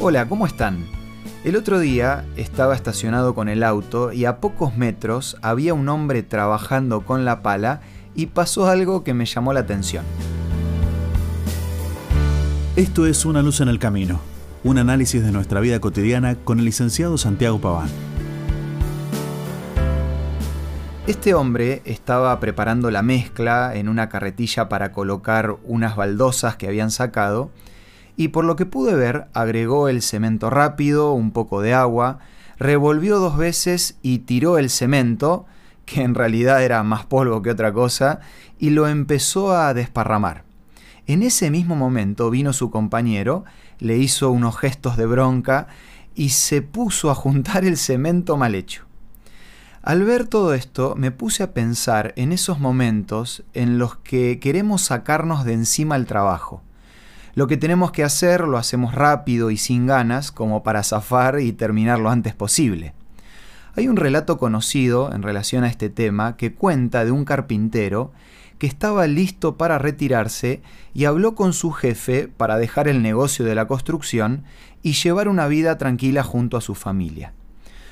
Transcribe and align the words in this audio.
Hola, 0.00 0.28
¿cómo 0.28 0.46
están? 0.46 0.86
El 1.42 1.56
otro 1.56 1.80
día 1.80 2.24
estaba 2.36 2.76
estacionado 2.76 3.34
con 3.34 3.48
el 3.48 3.64
auto 3.64 4.12
y 4.12 4.26
a 4.26 4.36
pocos 4.36 4.76
metros 4.76 5.36
había 5.42 5.74
un 5.74 5.88
hombre 5.88 6.22
trabajando 6.22 7.00
con 7.00 7.24
la 7.24 7.42
pala 7.42 7.80
y 8.14 8.26
pasó 8.26 8.68
algo 8.68 9.02
que 9.02 9.12
me 9.12 9.26
llamó 9.26 9.52
la 9.52 9.60
atención. 9.60 10.04
Esto 12.76 13.08
es 13.08 13.24
Una 13.24 13.42
luz 13.42 13.60
en 13.60 13.66
el 13.66 13.80
camino, 13.80 14.20
un 14.62 14.78
análisis 14.78 15.20
de 15.20 15.32
nuestra 15.32 15.58
vida 15.58 15.80
cotidiana 15.80 16.36
con 16.36 16.60
el 16.60 16.66
licenciado 16.66 17.18
Santiago 17.18 17.60
Paván. 17.60 17.88
Este 21.08 21.34
hombre 21.34 21.82
estaba 21.84 22.38
preparando 22.38 22.92
la 22.92 23.02
mezcla 23.02 23.74
en 23.74 23.88
una 23.88 24.08
carretilla 24.08 24.68
para 24.68 24.92
colocar 24.92 25.56
unas 25.64 25.96
baldosas 25.96 26.54
que 26.54 26.68
habían 26.68 26.92
sacado 26.92 27.50
y 28.18 28.28
por 28.28 28.44
lo 28.44 28.56
que 28.56 28.66
pude 28.66 28.96
ver 28.96 29.28
agregó 29.32 29.88
el 29.88 30.02
cemento 30.02 30.50
rápido, 30.50 31.12
un 31.12 31.30
poco 31.30 31.62
de 31.62 31.72
agua, 31.72 32.18
revolvió 32.58 33.20
dos 33.20 33.36
veces 33.36 33.96
y 34.02 34.18
tiró 34.18 34.58
el 34.58 34.70
cemento, 34.70 35.46
que 35.86 36.02
en 36.02 36.16
realidad 36.16 36.64
era 36.64 36.82
más 36.82 37.06
polvo 37.06 37.42
que 37.42 37.50
otra 37.50 37.72
cosa, 37.72 38.18
y 38.58 38.70
lo 38.70 38.88
empezó 38.88 39.52
a 39.52 39.72
desparramar. 39.72 40.42
En 41.06 41.22
ese 41.22 41.52
mismo 41.52 41.76
momento 41.76 42.28
vino 42.28 42.52
su 42.52 42.72
compañero, 42.72 43.44
le 43.78 43.98
hizo 43.98 44.32
unos 44.32 44.58
gestos 44.58 44.96
de 44.96 45.06
bronca 45.06 45.68
y 46.16 46.30
se 46.30 46.60
puso 46.60 47.12
a 47.12 47.14
juntar 47.14 47.64
el 47.64 47.76
cemento 47.76 48.36
mal 48.36 48.56
hecho. 48.56 48.84
Al 49.80 50.02
ver 50.02 50.26
todo 50.26 50.54
esto, 50.54 50.94
me 50.96 51.12
puse 51.12 51.44
a 51.44 51.54
pensar 51.54 52.14
en 52.16 52.32
esos 52.32 52.58
momentos 52.58 53.44
en 53.54 53.78
los 53.78 53.94
que 53.94 54.40
queremos 54.40 54.82
sacarnos 54.82 55.44
de 55.44 55.52
encima 55.52 55.94
el 55.94 56.06
trabajo. 56.06 56.64
Lo 57.38 57.46
que 57.46 57.56
tenemos 57.56 57.92
que 57.92 58.02
hacer 58.02 58.40
lo 58.40 58.58
hacemos 58.58 58.96
rápido 58.96 59.52
y 59.52 59.58
sin 59.58 59.86
ganas 59.86 60.32
como 60.32 60.64
para 60.64 60.82
zafar 60.82 61.38
y 61.38 61.52
terminar 61.52 62.00
lo 62.00 62.10
antes 62.10 62.34
posible. 62.34 62.94
Hay 63.76 63.86
un 63.86 63.94
relato 63.94 64.38
conocido 64.38 65.14
en 65.14 65.22
relación 65.22 65.62
a 65.62 65.68
este 65.68 65.88
tema 65.88 66.36
que 66.36 66.52
cuenta 66.52 67.04
de 67.04 67.12
un 67.12 67.24
carpintero 67.24 68.10
que 68.58 68.66
estaba 68.66 69.06
listo 69.06 69.56
para 69.56 69.78
retirarse 69.78 70.62
y 70.94 71.04
habló 71.04 71.36
con 71.36 71.52
su 71.52 71.70
jefe 71.70 72.26
para 72.26 72.58
dejar 72.58 72.88
el 72.88 73.02
negocio 73.02 73.44
de 73.44 73.54
la 73.54 73.68
construcción 73.68 74.42
y 74.82 74.94
llevar 74.94 75.28
una 75.28 75.46
vida 75.46 75.78
tranquila 75.78 76.24
junto 76.24 76.56
a 76.56 76.60
su 76.60 76.74
familia. 76.74 77.34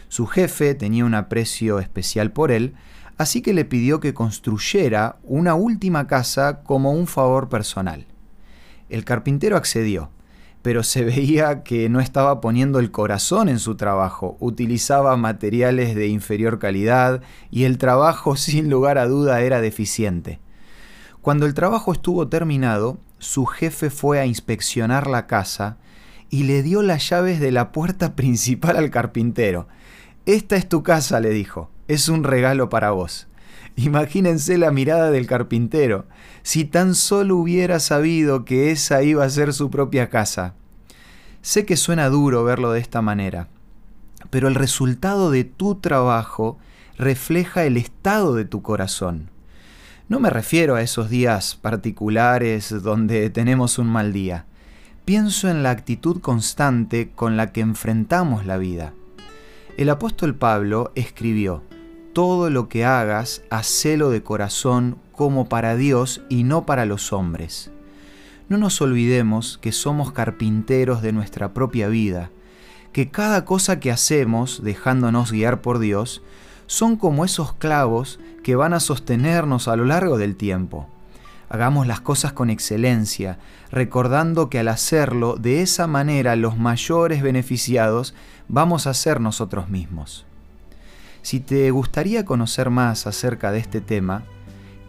Su 0.09 0.27
jefe 0.27 0.75
tenía 0.75 1.05
un 1.05 1.15
aprecio 1.15 1.79
especial 1.79 2.33
por 2.33 2.51
él, 2.51 2.75
así 3.17 3.43
que 3.43 3.55
le 3.55 3.65
pidió 3.65 4.01
que 4.01 4.13
construyera 4.13 5.19
una 5.23 5.55
última 5.55 6.09
casa 6.09 6.65
como 6.65 6.91
un 6.91 7.07
favor 7.07 7.49
personal. 7.49 8.07
El 8.89 9.05
carpintero 9.05 9.57
accedió, 9.57 10.11
pero 10.63 10.83
se 10.83 11.05
veía 11.05 11.63
que 11.63 11.89
no 11.89 12.01
estaba 12.01 12.41
poniendo 12.41 12.79
el 12.79 12.91
corazón 12.91 13.49
en 13.49 13.59
su 13.59 13.77
trabajo, 13.77 14.37
utilizaba 14.41 15.17
materiales 15.17 15.95
de 15.95 16.09
inferior 16.09 16.59
calidad 16.59 17.23
y 17.51 17.65
el 17.65 17.79
trabajo 17.79 18.37
sin 18.37 18.71
lugar 18.71 18.99
a 18.99 19.07
duda 19.07 19.41
era 19.41 19.61
deficiente. 19.61 20.41
Cuando 21.21 21.47
el 21.47 21.55
trabajo 21.55 21.93
estuvo 21.93 22.29
terminado, 22.29 22.99
su 23.19 23.47
jefe 23.47 23.91
fue 23.91 24.21
a 24.21 24.27
inspeccionar 24.27 25.07
la 25.07 25.27
casa 25.27 25.77
y 26.31 26.45
le 26.45 26.63
dio 26.63 26.83
las 26.83 27.09
llaves 27.09 27.41
de 27.41 27.53
la 27.53 27.73
puerta 27.73 28.15
principal 28.17 28.77
al 28.77 28.91
carpintero. 28.91 29.69
Esta 30.27 30.57
es 30.57 30.69
tu 30.69 30.83
casa, 30.83 31.21
le 31.21 31.31
dijo, 31.31 31.71
es 31.89 32.09
un 32.09 32.25
regalo 32.25 32.69
para 32.69 32.91
vos. 32.91 33.29
Imagínense 33.77 34.57
la 34.57 34.71
mirada 34.71 35.11
del 35.11 35.27
carpintero, 35.27 36.07
si 36.43 36.65
tan 36.65 36.95
solo 36.95 37.37
hubiera 37.37 37.79
sabido 37.81 38.45
que 38.45 38.71
esa 38.71 39.03
iba 39.03 39.25
a 39.25 39.31
ser 39.31 39.53
su 39.53 39.71
propia 39.71 40.09
casa. 40.09 40.55
Sé 41.43 41.67
que 41.67 41.77
suena 41.77 42.09
duro 42.09 42.43
verlo 42.43 42.73
de 42.73 42.81
esta 42.81 43.03
manera, 43.03 43.49
pero 44.31 44.49
el 44.49 44.55
resultado 44.55 45.31
de 45.31 45.45
tu 45.45 45.77
trabajo 45.77 46.59
refleja 46.99 47.65
el 47.65 47.77
estado 47.77 48.35
de 48.35 48.45
tu 48.45 48.63
corazón. 48.63 49.31
No 50.09 50.21
me 50.21 50.31
refiero 50.31 50.77
a 50.77 50.83
esos 50.83 51.11
días 51.11 51.57
particulares 51.57 52.75
donde 52.83 53.29
tenemos 53.31 53.79
un 53.79 53.89
mal 53.89 54.13
día. 54.13 54.47
Pienso 55.05 55.49
en 55.49 55.63
la 55.63 55.71
actitud 55.71 56.21
constante 56.21 57.11
con 57.15 57.37
la 57.37 57.53
que 57.53 57.61
enfrentamos 57.61 58.47
la 58.47 58.57
vida. 58.57 58.93
El 59.77 59.91
apóstol 59.91 60.35
Pablo 60.35 60.91
escribió, 60.95 61.63
Todo 62.17 62.49
lo 62.49 62.71
que 62.71 62.87
hagas, 62.87 63.43
hacelo 63.51 64.09
de 64.09 64.23
corazón 64.23 64.97
como 65.13 65.51
para 65.51 65.77
Dios 65.77 66.23
y 66.31 66.45
no 66.45 66.65
para 66.65 66.87
los 66.87 67.13
hombres. 67.13 67.71
No 68.49 68.57
nos 68.57 68.81
olvidemos 68.81 69.59
que 69.59 69.71
somos 69.71 70.13
carpinteros 70.13 71.03
de 71.03 71.13
nuestra 71.13 71.53
propia 71.53 71.89
vida, 71.89 72.31
que 72.95 73.11
cada 73.11 73.45
cosa 73.45 73.81
que 73.81 73.91
hacemos, 73.91 74.63
dejándonos 74.65 75.31
guiar 75.31 75.61
por 75.61 75.79
Dios, 75.79 76.23
son 76.65 76.97
como 76.97 77.23
esos 77.27 77.53
clavos 77.53 78.19
que 78.43 78.57
van 78.57 78.73
a 78.73 78.81
sostenernos 78.81 79.69
a 79.69 79.77
lo 79.77 79.85
largo 79.85 80.17
del 80.17 80.37
tiempo. 80.37 80.89
Hagamos 81.51 81.87
las 81.87 82.01
cosas 82.01 82.33
con 82.33 82.49
excelencia, 82.49 83.39
recordando 83.71 84.49
que 84.49 84.59
al 84.59 84.69
hacerlo 84.69 85.37
de 85.37 85.61
esa 85.61 85.87
manera 85.87 86.35
los 86.35 86.57
mayores 86.57 87.21
beneficiados 87.21 88.15
vamos 88.49 88.87
a 88.87 88.95
ser 88.95 89.21
nosotros 89.21 89.69
mismos. 89.69 90.25
Si 91.27 91.41
te 91.41 91.69
gustaría 91.73 92.25
conocer 92.25 92.71
más 92.71 93.09
acerca 93.09 93.51
de 93.51 93.59
este 93.59 93.81
tema, 93.81 94.23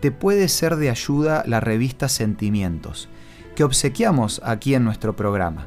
te 0.01 0.11
puede 0.11 0.49
ser 0.49 0.75
de 0.75 0.91
ayuda 0.91 1.43
la 1.47 1.61
revista 1.61 2.09
Sentimientos, 2.09 3.09
que 3.55 3.63
obsequiamos 3.63 4.39
aquí 4.45 4.75
en 4.75 4.83
nuestro 4.83 5.15
programa. 5.15 5.65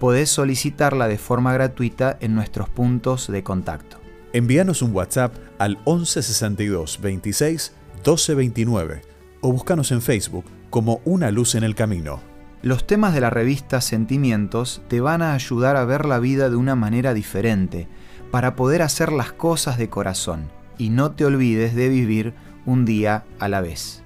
Podés 0.00 0.28
solicitarla 0.28 1.06
de 1.06 1.16
forma 1.16 1.52
gratuita 1.52 2.18
en 2.20 2.34
nuestros 2.34 2.68
puntos 2.68 3.30
de 3.30 3.44
contacto. 3.44 3.98
Envíanos 4.32 4.82
un 4.82 4.92
WhatsApp 4.96 5.32
al 5.60 5.76
1162 5.86 6.98
26 7.00 7.72
1229 7.98 9.02
o 9.42 9.52
búscanos 9.52 9.92
en 9.92 10.02
Facebook 10.02 10.44
como 10.70 11.00
Una 11.04 11.30
Luz 11.30 11.54
en 11.54 11.62
el 11.62 11.76
Camino. 11.76 12.20
Los 12.62 12.84
temas 12.84 13.14
de 13.14 13.20
la 13.20 13.30
revista 13.30 13.80
Sentimientos 13.80 14.82
te 14.88 15.00
van 15.00 15.22
a 15.22 15.34
ayudar 15.34 15.76
a 15.76 15.84
ver 15.84 16.04
la 16.04 16.18
vida 16.18 16.50
de 16.50 16.56
una 16.56 16.74
manera 16.74 17.14
diferente, 17.14 17.86
para 18.30 18.56
poder 18.56 18.82
hacer 18.82 19.12
las 19.12 19.32
cosas 19.32 19.78
de 19.78 19.88
corazón. 19.88 20.48
Y 20.78 20.90
no 20.90 21.12
te 21.12 21.24
olvides 21.24 21.74
de 21.74 21.88
vivir 21.88 22.34
un 22.66 22.84
día 22.84 23.24
a 23.38 23.48
la 23.48 23.60
vez. 23.60 24.02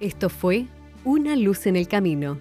Esto 0.00 0.28
fue 0.28 0.66
Una 1.04 1.36
Luz 1.36 1.66
en 1.66 1.76
el 1.76 1.88
Camino. 1.88 2.38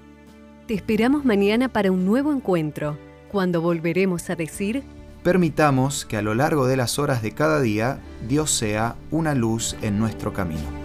Te 0.67 0.73
esperamos 0.73 1.23
mañana 1.23 1.69
para 1.69 1.91
un 1.91 2.05
nuevo 2.05 2.33
encuentro, 2.33 2.97
cuando 3.31 3.61
volveremos 3.61 4.29
a 4.29 4.35
decir... 4.35 4.83
Permitamos 5.23 6.05
que 6.05 6.17
a 6.17 6.21
lo 6.21 6.35
largo 6.35 6.67
de 6.67 6.77
las 6.77 6.99
horas 6.99 7.21
de 7.21 7.31
cada 7.31 7.59
día 7.61 7.99
Dios 8.27 8.51
sea 8.51 8.95
una 9.11 9.33
luz 9.33 9.75
en 9.81 9.99
nuestro 9.99 10.33
camino. 10.33 10.76